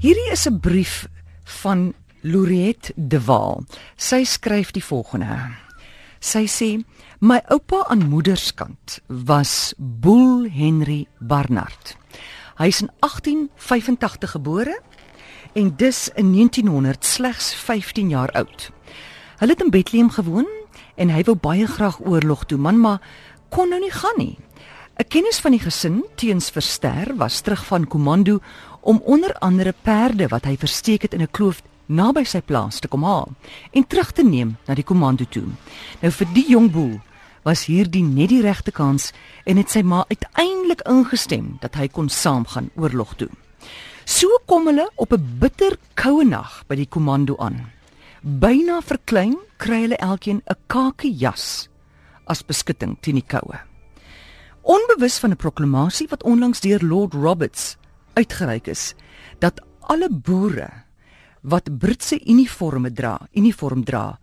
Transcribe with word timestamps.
Hierdie 0.00 0.30
is 0.32 0.48
'n 0.48 0.60
brief 0.60 1.08
van 1.44 1.92
Loriet 2.20 2.92
de 2.96 3.20
Waal. 3.24 3.64
Sy 3.96 4.24
skryf 4.24 4.70
die 4.70 4.84
volgende. 4.84 5.52
Sy 6.18 6.46
sê: 6.46 6.84
"My 7.20 7.42
oupa 7.48 7.84
aan 7.88 8.08
moederskant 8.08 9.00
was 9.06 9.74
Boel 9.76 10.48
Henry 10.50 11.06
Barnard. 11.18 11.96
Hy 12.56 12.66
is 12.66 12.80
in 12.80 12.90
1885 12.98 14.30
gebore 14.30 14.80
en 15.52 15.76
dis 15.76 16.10
in 16.14 16.32
1900 16.32 17.04
slegs 17.04 17.54
15 17.54 18.08
jaar 18.08 18.30
oud. 18.30 18.70
Hulle 19.36 19.52
het 19.52 19.62
in 19.62 19.70
Bethlehem 19.70 20.10
gewoon 20.10 20.48
en 20.94 21.08
hy 21.08 21.22
wou 21.22 21.36
baie 21.36 21.66
graag 21.66 22.00
oorlog 22.00 22.44
toe, 22.44 22.58
man, 22.58 22.80
maar 22.80 23.00
kon 23.48 23.68
nou 23.68 23.80
nie 23.80 23.92
gaan 23.92 24.16
nie. 24.16 24.38
'n 25.00 25.08
Kennis 25.08 25.38
van 25.40 25.54
die 25.54 25.60
gesin 25.64 26.02
teens 26.20 26.50
Verster 26.52 27.14
was 27.16 27.40
terug 27.40 27.62
van 27.64 27.86
komando 27.88 28.40
om 28.80 29.02
onder 29.04 29.34
andere 29.38 29.74
perde 29.82 30.28
wat 30.28 30.44
hy 30.44 30.56
versteek 30.56 31.02
het 31.02 31.14
in 31.14 31.22
'n 31.22 31.30
kloof 31.30 31.62
naby 31.86 32.24
sy 32.24 32.40
plaas 32.40 32.78
te 32.80 32.88
kom 32.88 33.02
haal 33.02 33.28
en 33.72 33.86
terug 33.86 34.12
te 34.12 34.22
neem 34.22 34.56
na 34.66 34.74
die 34.74 34.86
komando 34.86 35.24
toe. 35.24 35.48
Nou 36.00 36.12
vir 36.12 36.26
die 36.34 36.46
jong 36.48 36.70
boel 36.70 37.00
was 37.42 37.64
hierdie 37.64 38.04
net 38.04 38.28
die 38.28 38.42
regte 38.44 38.70
kans 38.70 39.12
en 39.44 39.56
het 39.56 39.70
sy 39.70 39.82
ma 39.82 40.04
uiteindelik 40.08 40.82
ingestem 40.88 41.56
dat 41.60 41.74
hy 41.74 41.88
kon 41.88 42.08
saamgaan 42.08 42.70
oorlog 42.76 43.16
toe. 43.16 43.28
So 44.04 44.28
kom 44.46 44.66
hulle 44.66 44.90
op 44.96 45.12
'n 45.12 45.38
bitter 45.38 45.76
koue 45.94 46.24
nag 46.24 46.64
by 46.68 46.76
die 46.76 46.88
komando 46.88 47.36
aan. 47.38 47.70
Byna 48.22 48.80
verklein 48.80 49.36
kry 49.56 49.80
hulle 49.82 49.96
elkeen 49.96 50.42
'n 50.46 50.56
kake 50.66 51.08
jas 51.08 51.68
as 52.26 52.42
beskutting 52.42 52.96
teen 53.00 53.14
die 53.14 53.26
koue. 53.26 53.58
Onbewus 54.62 55.18
van 55.18 55.30
'n 55.30 55.36
proklamasie 55.36 56.08
wat 56.08 56.22
onlangs 56.22 56.60
deur 56.60 56.80
Lord 56.82 57.14
Roberts 57.14 57.76
uitgereik 58.12 58.66
is 58.66 58.94
dat 59.38 59.60
alle 59.80 60.08
boere 60.10 60.68
wat 61.40 61.78
Britse 61.78 62.20
uniforme 62.26 62.92
dra, 62.92 63.16
uniform 63.32 63.84
dra, 63.84 64.18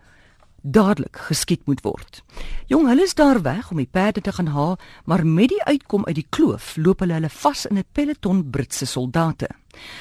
dadelik 0.72 1.18
geskiet 1.30 1.66
moet 1.66 1.82
word. 1.82 2.24
Jong, 2.68 2.88
hulle 2.88 3.04
is 3.04 3.16
daar 3.16 3.42
weg 3.42 3.72
om 3.72 3.80
die 3.80 3.90
perde 3.92 4.22
te 4.22 4.32
gaan 4.32 4.52
haal, 4.52 4.78
maar 5.06 5.26
met 5.26 5.50
die 5.50 5.64
uitkom 5.64 6.06
uit 6.06 6.16
die 6.16 6.28
kloof 6.30 6.76
loop 6.76 7.00
hulle 7.00 7.14
hulle 7.14 7.30
vas 7.30 7.66
in 7.66 7.78
'n 7.78 7.86
peloton 7.92 8.50
Britse 8.50 8.86
soldate. 8.86 9.48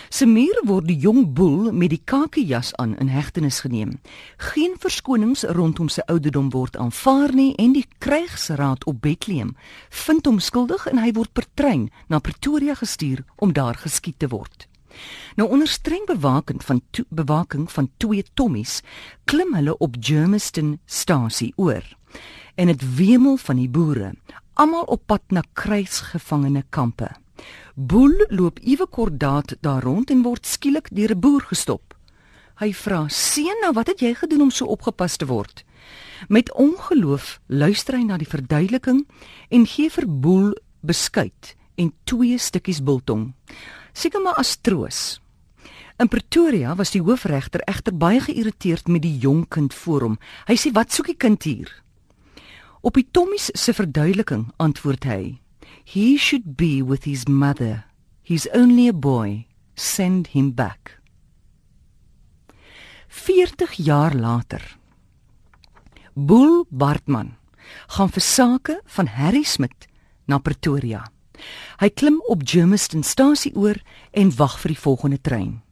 Semir 0.09 0.61
word 0.65 0.87
die 0.89 0.97
jong 0.97 1.33
boel 1.37 1.73
met 1.73 1.91
die 1.91 2.01
kakejas 2.05 2.75
aan 2.81 2.97
in 2.99 3.09
hegtenis 3.09 3.61
geneem. 3.61 4.01
Geen 4.37 4.77
verskonings 4.79 5.43
rondom 5.43 5.89
sy 5.89 6.01
ouderdom 6.07 6.51
word 6.51 6.77
aanvaar 6.77 7.35
nie 7.35 7.55
en 7.55 7.73
die 7.73 7.87
krygsraad 7.99 8.85
op 8.85 9.01
Bethlehem 9.01 9.57
vind 9.91 10.27
hom 10.27 10.39
skuldig 10.39 10.87
en 10.87 10.99
hy 10.99 11.13
word 11.13 11.33
per 11.33 11.45
trein 11.55 11.91
na 12.09 12.19
Pretoria 12.19 12.75
gestuur 12.75 13.25
om 13.37 13.53
daar 13.53 13.75
geskiet 13.75 14.19
te 14.19 14.29
word. 14.29 14.69
Nou 15.37 15.51
onder 15.51 15.69
streng 15.69 16.07
bewaking 16.07 16.65
van 16.65 16.83
bewaking 17.09 17.73
van 17.73 17.91
twee 17.97 18.25
Tommies 18.35 18.81
klim 19.25 19.55
hulle 19.55 19.79
op 19.79 19.97
Germiston 20.01 20.81
stasie 20.85 21.53
oor. 21.57 21.85
En 22.55 22.67
dit 22.67 22.95
wemel 22.97 23.37
van 23.37 23.57
die 23.57 23.69
boere, 23.69 24.15
almal 24.55 24.83
op 24.83 25.03
pad 25.07 25.23
na 25.29 25.43
krygsgevangene 25.53 26.65
kampe. 26.69 27.11
Boel 27.75 28.25
loop 28.29 28.59
ewe 28.65 28.87
kordaat 28.87 29.57
daar 29.61 29.83
rond 29.83 30.11
en 30.11 30.23
word 30.23 30.47
skielik 30.47 30.89
deur 30.91 31.13
'n 31.13 31.21
boer 31.21 31.43
gestop. 31.43 31.95
Hy 32.57 32.73
vra: 32.73 33.09
"Seun, 33.09 33.59
nou 33.61 33.73
wat 33.73 33.87
het 33.87 34.01
jy 34.01 34.15
gedoen 34.15 34.41
om 34.41 34.51
so 34.51 34.65
opgepas 34.65 35.17
te 35.17 35.27
word?" 35.27 35.65
Met 36.29 36.53
ongeloof 36.55 37.41
luister 37.47 37.95
hy 37.95 38.05
na 38.05 38.17
die 38.17 38.29
verduideliking 38.29 39.07
en 39.49 39.67
gee 39.67 39.91
vir 39.91 40.07
Boel 40.09 40.57
beskuit 40.81 41.57
en 41.75 41.93
twee 42.05 42.39
stukkies 42.39 42.83
biltong 42.83 43.35
seker 43.97 44.21
maar 44.23 44.37
as 44.37 44.57
troos. 44.61 45.17
In 45.97 46.11
Pretoria 46.13 46.75
was 46.77 46.93
die 46.93 47.01
hoofregter 47.01 47.63
egter 47.65 47.95
baie 47.97 48.21
geïrriteerd 48.21 48.91
met 48.93 49.03
die 49.03 49.17
jong 49.23 49.47
kind 49.49 49.75
voor 49.75 50.05
hom. 50.05 50.19
Hy 50.47 50.57
sê: 50.61 50.73
"Wat 50.73 50.93
soek 50.93 51.07
die 51.07 51.17
kind 51.17 51.43
hier?" 51.43 51.73
Op 52.83 52.95
die 52.95 53.09
Tommies 53.11 53.51
se 53.55 53.73
verduideliking 53.73 54.53
antwoord 54.57 55.05
hy: 55.05 55.41
"He 55.85 56.17
should 56.19 56.57
be 56.57 56.85
with 56.85 57.05
his 57.05 57.25
mother. 57.25 57.85
He's 58.23 58.49
only 58.53 58.89
a 58.89 58.93
boy. 58.93 59.47
Send 59.75 60.29
him 60.29 60.55
back." 60.55 61.01
40 63.09 63.73
jaar 63.73 64.15
later. 64.15 64.77
Boel 66.13 66.67
Bartman 66.69 67.37
gaan 67.87 68.09
vir 68.09 68.23
sake 68.23 68.81
van 68.85 69.07
Harry 69.07 69.43
Smit 69.43 69.89
na 70.27 70.39
Pretoria. 70.39 71.16
Hy 71.79 71.89
klim 71.89 72.21
op 72.27 72.43
Germiston 72.45 73.03
stasie 73.03 73.55
oor 73.55 73.77
en 74.13 74.37
wag 74.37 74.59
vir 74.61 74.69
die 74.75 74.81
volgende 74.81 75.21
trein. 75.21 75.63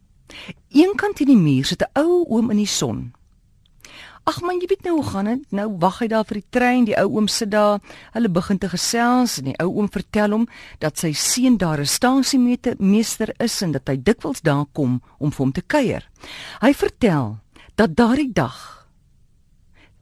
Eenkant 0.69 1.19
in 1.19 1.27
die 1.27 1.37
muur 1.37 1.65
sit 1.65 1.81
'n 1.81 1.99
ou 1.99 2.25
oom 2.29 2.51
in 2.51 2.57
die 2.57 2.67
son. 2.67 3.13
Ag 4.25 4.41
man, 4.41 4.57
jy 4.57 4.65
weet 4.65 4.83
nou 4.83 4.95
hoe 4.95 5.05
gaan 5.05 5.25
dit? 5.25 5.41
Nou 5.53 5.67
wag 5.77 5.99
hy 6.01 6.07
daar 6.07 6.25
vir 6.25 6.39
die 6.39 6.49
trein, 6.49 6.85
die 6.85 6.95
ou 6.97 7.11
oom 7.13 7.27
sit 7.27 7.51
daar. 7.51 7.77
Hulle 8.15 8.29
begin 8.29 8.57
te 8.57 8.69
gesels 8.69 9.37
en 9.37 9.51
die 9.51 9.57
ou 9.61 9.69
oom 9.69 9.89
vertel 9.93 10.31
hom 10.31 10.47
dat 10.81 10.97
sy 10.97 11.11
seun 11.13 11.57
daar 11.57 11.79
'n 11.79 11.85
stasiemeester 11.85 13.33
is 13.37 13.61
en 13.61 13.71
dat 13.71 13.87
hy 13.87 13.97
dikwels 13.97 14.41
daar 14.41 14.65
kom 14.73 15.01
om 15.19 15.31
vir 15.31 15.45
hom 15.45 15.51
te 15.51 15.61
kuier. 15.61 16.09
Hy 16.61 16.73
vertel 16.73 17.37
dat 17.75 17.95
daardie 17.95 18.33
dag 18.33 18.84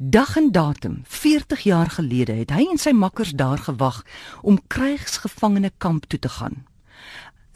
Dag 0.05 0.35
en 0.35 0.51
datum 0.51 1.01
40 1.03 1.59
jaar 1.59 1.89
gelede 1.89 2.33
het 2.33 2.49
hy 2.51 2.65
en 2.67 2.79
sy 2.81 2.91
makkers 2.91 3.29
daar 3.39 3.61
gewag 3.63 4.01
om 4.41 4.57
krygsgevangene 4.67 5.71
kamp 5.77 6.09
toe 6.11 6.19
te 6.19 6.29
gaan. 6.29 6.65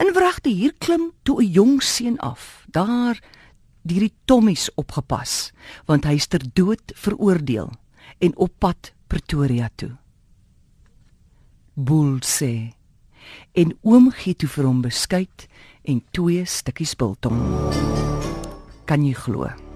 In 0.00 0.14
wragte 0.16 0.48
hier 0.48 0.72
klim 0.78 1.10
toe 1.22 1.42
'n 1.42 1.50
jong 1.50 1.82
seun 1.82 2.16
af. 2.18 2.64
Daar 2.70 3.20
deur 3.82 4.00
die 4.00 4.14
Tommies 4.24 4.70
opgepas 4.74 5.52
want 5.84 6.04
hy 6.04 6.14
is 6.14 6.26
ter 6.26 6.42
dood 6.52 6.80
veroordeel 6.94 7.70
en 8.18 8.36
op 8.36 8.52
pad 8.58 8.94
Pretoria 9.06 9.68
toe. 9.74 9.96
Boel 11.74 12.18
sê 12.24 12.72
en 13.52 13.78
oom 13.82 14.10
gee 14.10 14.34
toe 14.34 14.48
vir 14.48 14.64
hom 14.64 14.80
beskuit 14.80 15.46
en 15.82 16.04
twee 16.10 16.44
stukkies 16.44 16.96
biltong. 16.96 17.40
Kan 18.84 19.04
jy 19.04 19.12
glo? 19.12 19.67